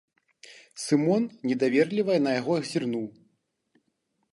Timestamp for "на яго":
2.29-2.53